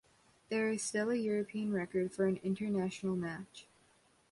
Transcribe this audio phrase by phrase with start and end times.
[0.49, 3.67] This is still a European record for an international match.